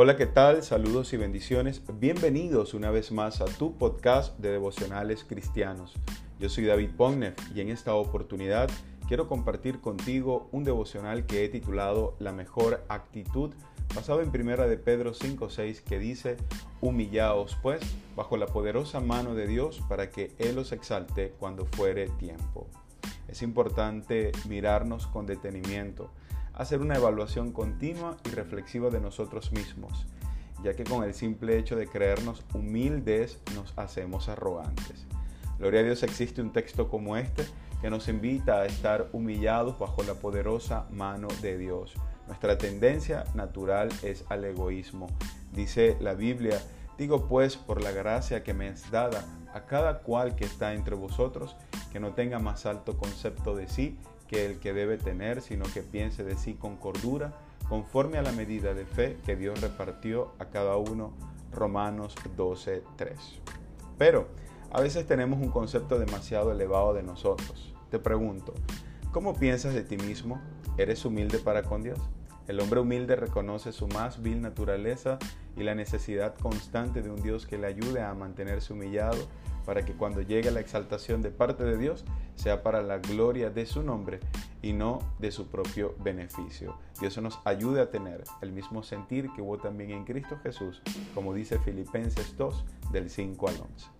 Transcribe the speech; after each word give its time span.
Hola, 0.00 0.16
¿qué 0.16 0.26
tal? 0.26 0.62
Saludos 0.62 1.12
y 1.12 1.16
bendiciones. 1.16 1.82
Bienvenidos 1.98 2.72
una 2.72 2.92
vez 2.92 3.10
más 3.10 3.40
a 3.40 3.46
tu 3.46 3.76
podcast 3.76 4.38
de 4.38 4.52
devocionales 4.52 5.24
cristianos. 5.24 5.92
Yo 6.38 6.48
soy 6.48 6.66
David 6.66 6.90
Pognev 6.96 7.34
y 7.52 7.62
en 7.62 7.68
esta 7.68 7.94
oportunidad 7.94 8.70
quiero 9.08 9.26
compartir 9.26 9.80
contigo 9.80 10.48
un 10.52 10.62
devocional 10.62 11.26
que 11.26 11.44
he 11.44 11.48
titulado 11.48 12.14
La 12.20 12.30
mejor 12.30 12.84
actitud, 12.88 13.50
basado 13.92 14.22
en 14.22 14.30
primera 14.30 14.68
de 14.68 14.76
Pedro 14.76 15.14
5:6 15.14 15.82
que 15.82 15.98
dice: 15.98 16.36
Humillaos 16.80 17.58
pues 17.60 17.80
bajo 18.14 18.36
la 18.36 18.46
poderosa 18.46 19.00
mano 19.00 19.34
de 19.34 19.48
Dios 19.48 19.82
para 19.88 20.10
que 20.10 20.30
él 20.38 20.58
os 20.58 20.70
exalte 20.70 21.34
cuando 21.40 21.66
fuere 21.66 22.08
tiempo. 22.20 22.68
Es 23.26 23.42
importante 23.42 24.30
mirarnos 24.46 25.08
con 25.08 25.26
detenimiento 25.26 26.12
hacer 26.58 26.80
una 26.80 26.96
evaluación 26.96 27.52
continua 27.52 28.16
y 28.26 28.30
reflexiva 28.30 28.90
de 28.90 29.00
nosotros 29.00 29.52
mismos, 29.52 30.06
ya 30.62 30.74
que 30.74 30.84
con 30.84 31.04
el 31.04 31.14
simple 31.14 31.56
hecho 31.56 31.76
de 31.76 31.86
creernos 31.86 32.44
humildes 32.52 33.40
nos 33.54 33.72
hacemos 33.76 34.28
arrogantes. 34.28 35.06
Gloria 35.58 35.80
a 35.80 35.84
Dios 35.84 36.02
existe 36.02 36.42
un 36.42 36.52
texto 36.52 36.88
como 36.88 37.16
este 37.16 37.44
que 37.80 37.90
nos 37.90 38.08
invita 38.08 38.60
a 38.60 38.66
estar 38.66 39.08
humillados 39.12 39.78
bajo 39.78 40.02
la 40.02 40.14
poderosa 40.14 40.86
mano 40.90 41.28
de 41.42 41.56
Dios. 41.56 41.94
Nuestra 42.26 42.58
tendencia 42.58 43.24
natural 43.34 43.88
es 44.02 44.24
al 44.28 44.44
egoísmo. 44.44 45.06
Dice 45.52 45.96
la 46.00 46.14
Biblia, 46.14 46.60
digo 46.98 47.26
pues 47.26 47.56
por 47.56 47.82
la 47.82 47.92
gracia 47.92 48.42
que 48.42 48.52
me 48.52 48.68
es 48.68 48.90
dada 48.90 49.24
a 49.54 49.64
cada 49.64 50.00
cual 50.00 50.34
que 50.34 50.44
está 50.44 50.74
entre 50.74 50.94
vosotros, 50.94 51.56
que 51.92 52.00
no 52.00 52.12
tenga 52.12 52.38
más 52.38 52.66
alto 52.66 52.98
concepto 52.98 53.54
de 53.56 53.68
sí 53.68 53.98
que 54.26 54.44
el 54.44 54.58
que 54.58 54.74
debe 54.74 54.98
tener, 54.98 55.40
sino 55.40 55.64
que 55.72 55.82
piense 55.82 56.22
de 56.22 56.36
sí 56.36 56.54
con 56.54 56.76
cordura, 56.76 57.32
conforme 57.68 58.18
a 58.18 58.22
la 58.22 58.32
medida 58.32 58.74
de 58.74 58.84
fe 58.84 59.16
que 59.24 59.36
Dios 59.36 59.60
repartió 59.60 60.32
a 60.38 60.46
cada 60.46 60.76
uno. 60.76 61.14
Romanos 61.50 62.14
12, 62.36 62.82
3. 62.96 63.16
Pero 63.96 64.28
a 64.70 64.82
veces 64.82 65.06
tenemos 65.06 65.40
un 65.40 65.50
concepto 65.50 65.98
demasiado 65.98 66.52
elevado 66.52 66.92
de 66.92 67.02
nosotros. 67.02 67.74
Te 67.90 67.98
pregunto, 67.98 68.52
¿cómo 69.12 69.34
piensas 69.34 69.72
de 69.72 69.82
ti 69.82 69.96
mismo? 69.96 70.40
¿Eres 70.76 71.06
humilde 71.06 71.38
para 71.38 71.62
con 71.62 71.82
Dios? 71.82 71.98
El 72.48 72.60
hombre 72.60 72.80
humilde 72.80 73.14
reconoce 73.14 73.72
su 73.72 73.86
más 73.88 74.22
vil 74.22 74.40
naturaleza 74.40 75.18
y 75.54 75.64
la 75.64 75.74
necesidad 75.74 76.34
constante 76.34 77.02
de 77.02 77.10
un 77.10 77.22
Dios 77.22 77.46
que 77.46 77.58
le 77.58 77.66
ayude 77.66 78.00
a 78.00 78.14
mantenerse 78.14 78.72
humillado 78.72 79.18
para 79.66 79.84
que 79.84 79.92
cuando 79.92 80.22
llegue 80.22 80.50
la 80.50 80.60
exaltación 80.60 81.20
de 81.20 81.30
parte 81.30 81.62
de 81.62 81.76
Dios 81.76 82.06
sea 82.36 82.62
para 82.62 82.80
la 82.80 83.00
gloria 83.00 83.50
de 83.50 83.66
su 83.66 83.82
nombre 83.82 84.20
y 84.62 84.72
no 84.72 85.00
de 85.18 85.30
su 85.30 85.48
propio 85.48 85.94
beneficio. 86.02 86.78
Dios 86.98 87.18
nos 87.18 87.38
ayude 87.44 87.82
a 87.82 87.90
tener 87.90 88.24
el 88.40 88.50
mismo 88.52 88.82
sentir 88.82 89.30
que 89.36 89.42
hubo 89.42 89.58
también 89.58 89.90
en 89.90 90.06
Cristo 90.06 90.38
Jesús, 90.42 90.80
como 91.14 91.34
dice 91.34 91.58
Filipenses 91.58 92.34
2 92.38 92.64
del 92.92 93.10
5 93.10 93.46
al 93.46 93.56
11. 93.56 93.97